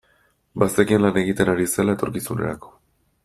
[0.63, 2.73] Bazekien lan egiten ari zela etorkizunerako.